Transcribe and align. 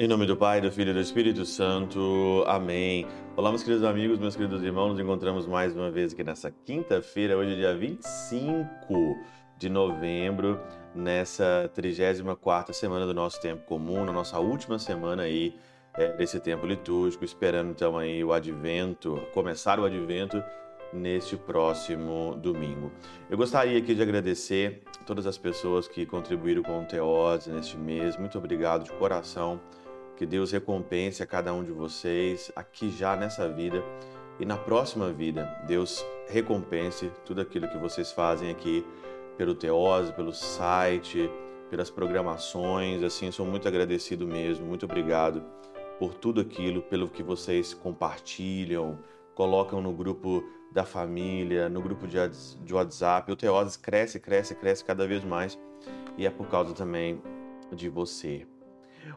Em 0.00 0.08
nome 0.08 0.24
do 0.24 0.34
Pai, 0.34 0.62
do 0.62 0.72
Filho 0.72 0.92
e 0.92 0.94
do 0.94 1.00
Espírito 1.00 1.44
Santo. 1.44 2.42
Amém. 2.46 3.06
Olá, 3.36 3.50
meus 3.50 3.62
queridos 3.62 3.84
amigos, 3.84 4.18
meus 4.18 4.34
queridos 4.34 4.62
irmãos. 4.62 4.92
Nos 4.92 4.98
encontramos 4.98 5.46
mais 5.46 5.76
uma 5.76 5.90
vez 5.90 6.14
aqui 6.14 6.24
nessa 6.24 6.50
quinta-feira, 6.50 7.36
hoje, 7.36 7.54
dia 7.54 7.76
25 7.76 9.18
de 9.58 9.68
novembro, 9.68 10.58
nessa 10.94 11.70
34 11.74 12.72
semana 12.72 13.04
do 13.04 13.12
nosso 13.12 13.38
tempo 13.42 13.62
comum, 13.66 14.02
na 14.06 14.12
nossa 14.12 14.38
última 14.38 14.78
semana 14.78 15.24
aí 15.24 15.54
é, 15.92 16.16
desse 16.16 16.40
tempo 16.40 16.64
litúrgico, 16.64 17.22
esperando 17.22 17.72
então 17.72 17.98
aí 17.98 18.24
o 18.24 18.32
advento, 18.32 19.20
começar 19.34 19.78
o 19.78 19.84
advento 19.84 20.42
neste 20.92 21.36
próximo 21.36 22.36
domingo. 22.36 22.90
Eu 23.28 23.36
gostaria 23.36 23.78
aqui 23.78 23.94
de 23.94 24.02
agradecer 24.02 24.82
todas 25.06 25.26
as 25.26 25.38
pessoas 25.38 25.86
que 25.86 26.04
contribuíram 26.04 26.62
com 26.62 26.82
o 26.82 26.84
Teose 26.84 27.50
neste 27.50 27.76
mês. 27.76 28.16
Muito 28.16 28.38
obrigado 28.38 28.84
de 28.84 28.92
coração. 28.92 29.60
Que 30.16 30.26
Deus 30.26 30.52
recompense 30.52 31.22
a 31.22 31.26
cada 31.26 31.52
um 31.54 31.64
de 31.64 31.72
vocês 31.72 32.52
aqui 32.54 32.90
já 32.90 33.16
nessa 33.16 33.48
vida 33.48 33.82
e 34.38 34.44
na 34.44 34.56
próxima 34.56 35.10
vida. 35.12 35.46
Deus 35.66 36.04
recompense 36.28 37.10
tudo 37.24 37.40
aquilo 37.40 37.68
que 37.68 37.78
vocês 37.78 38.12
fazem 38.12 38.50
aqui 38.50 38.84
pelo 39.38 39.54
Teose, 39.54 40.12
pelo 40.12 40.32
site, 40.32 41.30
pelas 41.70 41.88
programações. 41.88 43.02
Assim, 43.02 43.30
sou 43.30 43.46
muito 43.46 43.66
agradecido 43.66 44.26
mesmo. 44.26 44.66
Muito 44.66 44.84
obrigado 44.84 45.42
por 45.98 46.14
tudo 46.14 46.40
aquilo, 46.40 46.82
pelo 46.82 47.08
que 47.08 47.22
vocês 47.22 47.74
compartilham, 47.74 48.98
colocam 49.34 49.80
no 49.80 49.92
grupo 49.92 50.42
da 50.72 50.84
família, 50.84 51.68
no 51.68 51.80
grupo 51.80 52.06
de 52.06 52.74
WhatsApp. 52.74 53.30
O 53.32 53.36
Teoses 53.36 53.76
cresce, 53.76 54.20
cresce, 54.20 54.54
cresce 54.54 54.84
cada 54.84 55.06
vez 55.06 55.24
mais 55.24 55.58
e 56.16 56.26
é 56.26 56.30
por 56.30 56.48
causa 56.48 56.74
também 56.74 57.20
de 57.72 57.88
você. 57.88 58.46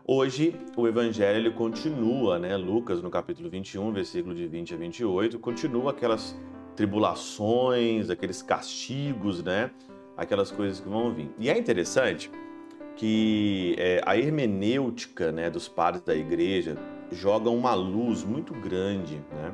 Hoje 0.06 0.56
o 0.76 0.88
evangelho 0.88 1.38
ele 1.38 1.52
continua, 1.52 2.40
né? 2.40 2.56
Lucas 2.56 3.02
no 3.02 3.10
capítulo 3.10 3.50
21, 3.50 3.92
versículo 3.92 4.34
de 4.34 4.48
20 4.48 4.74
a 4.74 4.78
28, 4.78 5.40
continua 5.40 5.92
aquelas 5.92 6.36
tribulações, 6.76 8.10
aqueles 8.10 8.42
castigos, 8.42 9.44
né? 9.44 9.72
Aquelas 10.18 10.52
coisas 10.52 10.80
que 10.80 10.88
vão 10.88 11.14
vir. 11.14 11.30
E 11.40 11.50
é 11.50 11.58
interessante 11.58 12.32
que 12.96 13.76
é, 13.78 14.02
a 14.06 14.18
hermenêutica 14.18 15.32
né, 15.32 15.50
dos 15.50 15.68
padres 15.68 16.04
da 16.04 16.16
igreja 16.16 16.78
joga 17.12 17.50
uma 17.50 17.74
luz 17.74 18.24
muito 18.24 18.54
grande, 18.54 19.16
né? 19.32 19.54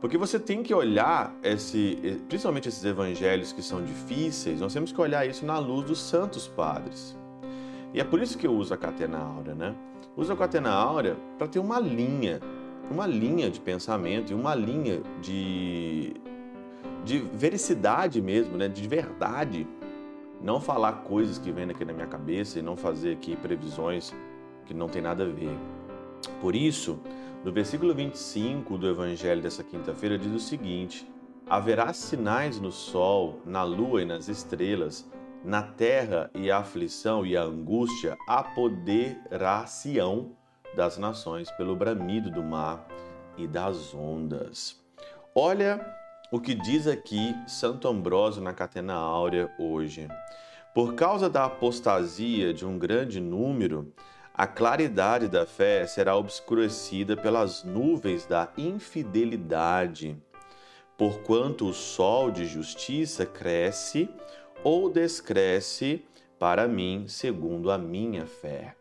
Porque 0.00 0.18
você 0.18 0.38
tem 0.38 0.62
que 0.62 0.74
olhar 0.74 1.34
esse, 1.42 2.20
principalmente 2.28 2.68
esses 2.68 2.84
evangelhos 2.84 3.52
que 3.52 3.62
são 3.62 3.82
difíceis, 3.82 4.60
nós 4.60 4.72
temos 4.72 4.92
que 4.92 5.00
olhar 5.00 5.26
isso 5.26 5.46
na 5.46 5.58
luz 5.58 5.86
dos 5.86 5.98
santos 5.98 6.46
padres. 6.46 7.16
E 7.94 8.00
é 8.00 8.04
por 8.04 8.20
isso 8.20 8.36
que 8.36 8.46
eu 8.46 8.52
uso 8.52 8.74
a 8.74 8.76
catena 8.76 9.18
áurea, 9.18 9.54
né? 9.54 9.74
Uso 10.16 10.32
a 10.32 10.36
catena 10.36 10.70
áurea 10.70 11.16
para 11.38 11.48
ter 11.48 11.58
uma 11.58 11.80
linha, 11.80 12.40
uma 12.90 13.06
linha 13.06 13.50
de 13.50 13.58
pensamento 13.58 14.32
e 14.32 14.34
uma 14.34 14.54
linha 14.54 15.00
de, 15.22 16.14
de 17.04 17.18
vericidade 17.18 18.20
mesmo, 18.20 18.56
né? 18.58 18.68
De 18.68 18.86
verdade. 18.86 19.66
Não 20.42 20.60
falar 20.60 20.92
coisas 21.04 21.38
que 21.38 21.50
vêm 21.50 21.70
aqui 21.70 21.86
na 21.86 21.94
minha 21.94 22.06
cabeça 22.06 22.58
e 22.58 22.62
não 22.62 22.76
fazer 22.76 23.12
aqui 23.12 23.34
previsões 23.34 24.14
que 24.66 24.74
não 24.74 24.88
tem 24.88 25.00
nada 25.00 25.24
a 25.24 25.26
ver. 25.26 25.56
Por 26.42 26.54
isso, 26.54 26.98
no 27.46 27.52
versículo 27.52 27.94
25 27.94 28.76
do 28.76 28.88
evangelho 28.88 29.40
dessa 29.40 29.62
quinta-feira 29.62 30.18
diz 30.18 30.32
o 30.32 30.40
seguinte: 30.40 31.08
Haverá 31.48 31.92
sinais 31.92 32.58
no 32.58 32.72
sol, 32.72 33.40
na 33.46 33.62
lua 33.62 34.02
e 34.02 34.04
nas 34.04 34.26
estrelas, 34.26 35.08
na 35.44 35.62
terra 35.62 36.28
e 36.34 36.50
a 36.50 36.58
aflição 36.58 37.24
e 37.24 37.36
a 37.36 37.44
angústia 37.44 38.18
apoderar-se-ão 38.26 40.32
das 40.74 40.98
nações 40.98 41.48
pelo 41.52 41.76
bramido 41.76 42.32
do 42.32 42.42
mar 42.42 42.84
e 43.38 43.46
das 43.46 43.94
ondas. 43.94 44.84
Olha 45.32 45.86
o 46.32 46.40
que 46.40 46.52
diz 46.52 46.88
aqui 46.88 47.32
Santo 47.46 47.86
Ambrósio 47.86 48.42
na 48.42 48.52
Catena 48.52 48.94
Áurea 48.94 49.48
hoje. 49.56 50.08
Por 50.74 50.94
causa 50.94 51.30
da 51.30 51.44
apostasia 51.44 52.52
de 52.52 52.66
um 52.66 52.76
grande 52.76 53.20
número, 53.20 53.94
a 54.36 54.46
claridade 54.46 55.28
da 55.28 55.46
fé 55.46 55.86
será 55.86 56.14
obscurecida 56.14 57.16
pelas 57.16 57.64
nuvens 57.64 58.26
da 58.26 58.52
infidelidade, 58.58 60.14
porquanto 60.98 61.66
o 61.66 61.72
sol 61.72 62.30
de 62.30 62.44
justiça 62.44 63.24
cresce 63.24 64.10
ou 64.62 64.90
descresce 64.90 66.04
para 66.38 66.68
mim, 66.68 67.06
segundo 67.08 67.70
a 67.70 67.78
minha 67.78 68.26
fé. 68.26 68.76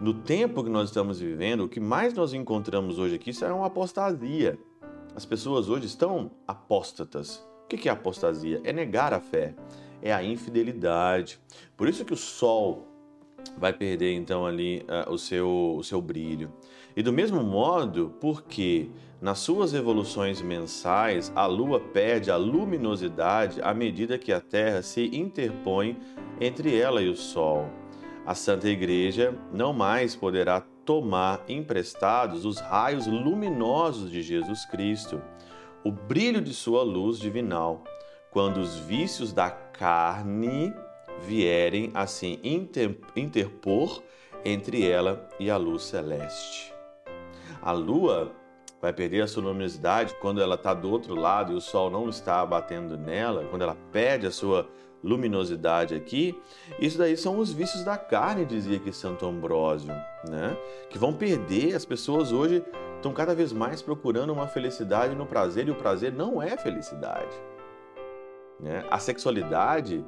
No 0.00 0.12
tempo 0.12 0.64
que 0.64 0.70
nós 0.70 0.88
estamos 0.88 1.20
vivendo, 1.20 1.60
o 1.60 1.68
que 1.68 1.78
mais 1.78 2.12
nós 2.12 2.34
encontramos 2.34 2.98
hoje 2.98 3.14
aqui 3.14 3.32
será 3.32 3.54
uma 3.54 3.66
apostasia. 3.66 4.58
As 5.14 5.24
pessoas 5.24 5.68
hoje 5.68 5.86
estão 5.86 6.32
apóstatas. 6.44 7.36
O 7.62 7.68
que 7.68 7.88
é 7.88 7.92
apostasia? 7.92 8.60
É 8.64 8.72
negar 8.72 9.14
a 9.14 9.20
fé, 9.20 9.54
é 10.02 10.12
a 10.12 10.24
infidelidade. 10.24 11.38
Por 11.76 11.88
isso 11.88 12.04
que 12.04 12.12
o 12.12 12.16
sol 12.16 12.95
vai 13.58 13.72
perder 13.72 14.12
então 14.14 14.46
ali 14.46 14.84
uh, 14.88 15.12
o, 15.12 15.18
seu, 15.18 15.76
o 15.76 15.82
seu 15.82 16.00
brilho. 16.00 16.52
E 16.96 17.02
do 17.02 17.12
mesmo 17.12 17.42
modo, 17.42 18.14
porque 18.20 18.88
nas 19.20 19.38
suas 19.38 19.74
evoluções 19.74 20.40
mensais 20.40 21.32
a 21.34 21.46
Lua 21.46 21.80
perde 21.80 22.30
a 22.30 22.36
luminosidade 22.36 23.60
à 23.62 23.74
medida 23.74 24.18
que 24.18 24.32
a 24.32 24.40
Terra 24.40 24.82
se 24.82 25.06
interpõe 25.16 25.98
entre 26.40 26.78
ela 26.78 27.02
e 27.02 27.08
o 27.08 27.16
Sol. 27.16 27.68
A 28.24 28.34
Santa 28.34 28.68
Igreja 28.68 29.38
não 29.52 29.72
mais 29.72 30.16
poderá 30.16 30.60
tomar 30.84 31.44
emprestados 31.48 32.44
os 32.44 32.58
raios 32.58 33.06
luminosos 33.06 34.10
de 34.10 34.22
Jesus 34.22 34.64
Cristo, 34.64 35.20
o 35.84 35.90
brilho 35.90 36.40
de 36.40 36.54
sua 36.54 36.82
luz 36.82 37.18
divinal, 37.18 37.84
quando 38.30 38.58
os 38.58 38.76
vícios 38.78 39.32
da 39.32 39.50
carne 39.50 40.72
vierem 41.22 41.90
assim 41.94 42.40
interpor 43.14 44.02
entre 44.44 44.88
ela 44.88 45.28
e 45.38 45.50
a 45.50 45.56
luz 45.56 45.82
celeste. 45.84 46.72
A 47.60 47.72
lua 47.72 48.32
vai 48.80 48.92
perder 48.92 49.22
a 49.22 49.26
sua 49.26 49.42
luminosidade 49.42 50.14
quando 50.20 50.40
ela 50.40 50.54
está 50.54 50.72
do 50.72 50.90
outro 50.90 51.14
lado 51.14 51.52
e 51.52 51.56
o 51.56 51.60
sol 51.60 51.90
não 51.90 52.08
está 52.08 52.44
batendo 52.46 52.96
nela, 52.96 53.44
quando 53.46 53.62
ela 53.62 53.76
perde 53.90 54.26
a 54.26 54.30
sua 54.30 54.68
luminosidade 55.02 55.94
aqui. 55.94 56.40
Isso 56.78 56.98
daí 56.98 57.16
são 57.16 57.38
os 57.38 57.52
vícios 57.52 57.84
da 57.84 57.96
carne, 57.96 58.44
dizia 58.44 58.76
aqui 58.76 58.92
Santo 58.92 59.26
Ambrósio, 59.26 59.92
né? 60.28 60.56
Que 60.90 60.98
vão 60.98 61.12
perder. 61.12 61.74
As 61.74 61.84
pessoas 61.84 62.32
hoje 62.32 62.62
estão 62.96 63.12
cada 63.12 63.34
vez 63.34 63.52
mais 63.52 63.82
procurando 63.82 64.32
uma 64.32 64.46
felicidade 64.46 65.14
no 65.14 65.26
prazer 65.26 65.68
e 65.68 65.70
o 65.70 65.76
prazer 65.76 66.12
não 66.12 66.42
é 66.42 66.56
felicidade. 66.56 67.34
Né? 68.58 68.84
A 68.90 68.98
sexualidade 68.98 70.04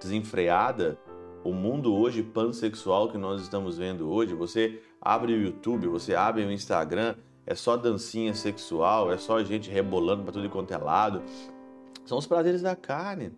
desenfreada, 0.00 0.98
o 1.44 1.52
mundo 1.52 1.94
hoje 1.94 2.22
pansexual 2.22 3.08
que 3.08 3.18
nós 3.18 3.42
estamos 3.42 3.78
vendo 3.78 4.10
hoje, 4.10 4.34
você 4.34 4.80
abre 5.00 5.32
o 5.32 5.42
YouTube, 5.42 5.86
você 5.86 6.14
abre 6.14 6.44
o 6.44 6.52
Instagram, 6.52 7.14
é 7.46 7.54
só 7.54 7.76
dancinha 7.76 8.34
sexual, 8.34 9.10
é 9.10 9.16
só 9.16 9.42
gente 9.42 9.70
rebolando 9.70 10.22
para 10.22 10.32
tudo 10.32 10.50
quanto 10.50 10.74
é 10.74 10.78
lado. 10.78 11.22
São 12.04 12.18
os 12.18 12.26
prazeres 12.26 12.62
da 12.62 12.76
carne 12.76 13.32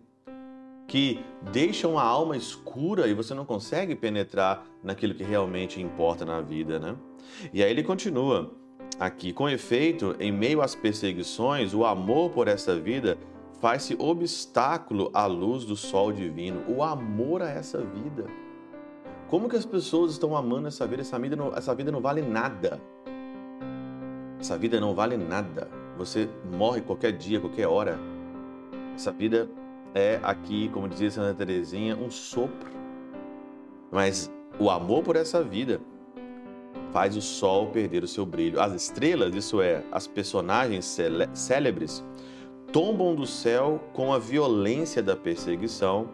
que 0.87 1.23
deixam 1.53 1.97
a 1.97 2.03
alma 2.03 2.35
escura 2.35 3.07
e 3.07 3.13
você 3.13 3.33
não 3.33 3.45
consegue 3.45 3.95
penetrar 3.95 4.65
naquilo 4.83 5.13
que 5.13 5.23
realmente 5.23 5.81
importa 5.81 6.25
na 6.25 6.41
vida, 6.41 6.79
né? 6.79 6.97
E 7.53 7.63
aí 7.63 7.71
ele 7.71 7.83
continua 7.83 8.51
aqui, 8.99 9.31
com 9.31 9.47
efeito, 9.47 10.15
em 10.19 10.31
meio 10.31 10.61
às 10.61 10.75
perseguições, 10.75 11.73
o 11.73 11.85
amor 11.85 12.31
por 12.31 12.49
essa 12.49 12.77
vida 12.77 13.17
faz-se 13.61 13.95
obstáculo 13.99 15.11
à 15.13 15.27
luz 15.27 15.63
do 15.63 15.75
sol 15.75 16.11
divino, 16.11 16.63
o 16.67 16.83
amor 16.83 17.43
a 17.43 17.49
essa 17.49 17.77
vida. 17.77 18.25
Como 19.29 19.47
que 19.47 19.55
as 19.55 19.65
pessoas 19.65 20.11
estão 20.11 20.35
amando 20.35 20.67
essa 20.67 20.85
vida? 20.87 21.03
Essa 21.03 21.17
vida 21.19 21.35
não, 21.35 21.55
essa 21.55 21.73
vida 21.75 21.91
não 21.91 22.01
vale 22.01 22.21
nada. 22.21 22.81
Essa 24.39 24.57
vida 24.57 24.79
não 24.79 24.95
vale 24.95 25.15
nada. 25.15 25.69
Você 25.97 26.27
morre 26.51 26.81
qualquer 26.81 27.11
dia, 27.11 27.39
qualquer 27.39 27.67
hora. 27.67 27.99
Essa 28.95 29.11
vida 29.11 29.47
é 29.93 30.19
aqui, 30.23 30.67
como 30.69 30.89
dizia 30.89 31.11
Santa 31.11 31.45
Teresinha, 31.45 31.95
um 31.95 32.09
sopro. 32.09 32.71
Mas 33.91 34.31
o 34.59 34.71
amor 34.71 35.03
por 35.03 35.15
essa 35.15 35.43
vida 35.43 35.79
faz 36.91 37.15
o 37.15 37.21
sol 37.21 37.67
perder 37.67 38.03
o 38.03 38.07
seu 38.07 38.25
brilho. 38.25 38.59
As 38.59 38.73
estrelas, 38.73 39.35
isso 39.35 39.61
é, 39.61 39.83
as 39.91 40.07
personagens 40.07 40.97
célebres, 41.33 42.03
tombam 42.71 43.13
do 43.13 43.25
céu 43.25 43.81
com 43.93 44.13
a 44.13 44.19
violência 44.19 45.03
da 45.03 45.15
perseguição, 45.15 46.09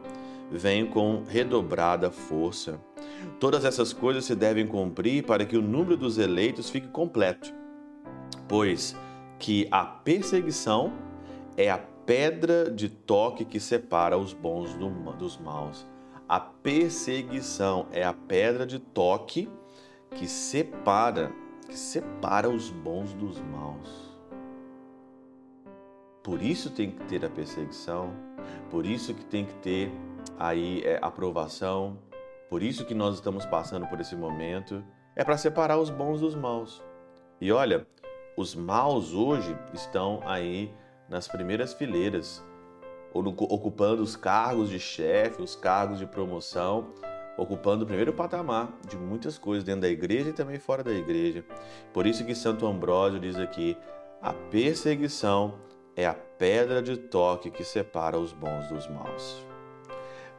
vêm 0.52 0.86
com 0.86 1.24
redobrada 1.28 2.10
força. 2.10 2.80
Todas 3.40 3.64
essas 3.64 3.94
coisas 3.94 4.26
se 4.26 4.36
devem 4.36 4.66
cumprir 4.66 5.24
para 5.24 5.46
que 5.46 5.58
o 5.58 5.62
número 5.62 5.98
dos 5.98 6.18
eleitos 6.18 6.70
fique 6.70 6.88
completo, 6.88 7.54
pois 8.48 8.96
que 9.38 9.68
a 9.70 9.86
perseguição 9.86 10.94
é 11.56 11.70
a 11.70 11.78
pedra 11.78 12.72
de 12.72 12.90
toque 12.90 13.46
que 13.46 13.60
separa 13.60 14.18
os 14.18 14.34
bons 14.34 14.74
do, 14.74 14.90
dos 15.14 15.38
maus. 15.38 15.86
A 16.28 16.40
perseguição 16.40 17.88
é 17.92 18.04
a 18.04 18.14
pedra 18.14 18.66
de 18.66 18.80
toque 18.80 19.50
que 20.16 20.28
separa, 20.28 21.32
que 21.68 21.78
separa 21.78 22.50
os 22.50 22.70
bons 22.70 23.14
dos 23.14 23.40
maus. 23.40 24.07
Por 26.28 26.42
isso 26.42 26.70
tem 26.70 26.92
que 26.92 27.06
ter 27.06 27.24
a 27.24 27.30
perseguição, 27.30 28.14
por 28.70 28.86
isso 28.86 29.14
que 29.14 29.24
tem 29.24 29.46
que 29.46 29.54
ter 29.56 29.90
aí 30.38 30.84
é, 30.84 31.00
aprovação, 31.02 31.98
por 32.50 32.62
isso 32.62 32.84
que 32.84 32.94
nós 32.94 33.16
estamos 33.16 33.46
passando 33.46 33.88
por 33.88 34.02
esse 34.02 34.14
momento, 34.14 34.84
é 35.16 35.24
para 35.24 35.38
separar 35.38 35.78
os 35.78 35.90
bons 35.90 36.20
dos 36.20 36.36
maus. 36.36 36.84
E 37.40 37.50
olha, 37.50 37.88
os 38.36 38.54
maus 38.56 39.14
hoje 39.14 39.58
estão 39.74 40.20
aí 40.26 40.70
nas 41.08 41.30
primeiras 41.30 41.74
fileiras, 41.74 42.44
ocupando 43.14 44.04
os 44.04 44.18
cargos 44.18 44.70
de 44.70 44.82
chefe, 44.82 45.42
os 45.42 45.56
cargos 45.56 45.98
de 45.98 46.06
promoção, 46.06 46.94
ocupando 47.38 47.86
o 47.86 47.88
primeiro 47.88 48.12
patamar 48.12 48.74
de 48.86 48.98
muitas 48.98 49.38
coisas 49.38 49.64
dentro 49.64 49.84
da 49.84 49.90
igreja 49.90 50.32
e 50.32 50.34
também 50.34 50.60
fora 50.60 50.84
da 50.84 50.92
igreja. 50.92 51.46
Por 51.94 52.06
isso 52.06 52.26
que 52.26 52.36
Santo 52.36 52.68
Ambrósio 52.68 53.18
diz 53.18 53.38
aqui: 53.38 53.78
a 54.22 54.34
perseguição 54.34 55.66
é 55.98 56.06
a 56.06 56.14
pedra 56.14 56.82
de 56.82 56.96
toque 56.96 57.50
que 57.50 57.64
separa 57.64 58.20
os 58.20 58.32
bons 58.32 58.68
dos 58.68 58.88
maus. 58.88 59.44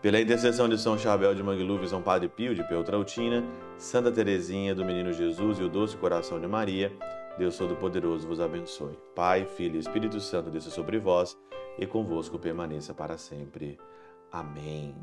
Pela 0.00 0.20
intercessão 0.20 0.68
de 0.68 0.78
São 0.78 0.96
Chabel 0.96 1.34
de 1.34 1.42
Mangluf 1.42 1.88
São 1.88 2.00
Padre 2.00 2.28
Pio 2.28 2.54
de 2.54 2.62
Peltrautina, 2.62 3.44
Santa 3.76 4.12
Teresinha 4.12 4.72
do 4.72 4.84
Menino 4.84 5.12
Jesus 5.12 5.58
e 5.58 5.64
o 5.64 5.68
Doce 5.68 5.96
Coração 5.96 6.40
de 6.40 6.46
Maria, 6.46 6.92
Deus 7.36 7.58
Todo-Poderoso 7.58 8.28
vos 8.28 8.40
abençoe. 8.40 8.96
Pai, 9.14 9.44
Filho 9.44 9.74
e 9.74 9.80
Espírito 9.80 10.20
Santo 10.20 10.50
desça 10.50 10.70
sobre 10.70 10.98
vós 10.98 11.36
e 11.76 11.86
convosco 11.86 12.38
permaneça 12.38 12.94
para 12.94 13.18
sempre. 13.18 13.76
Amém. 14.30 14.94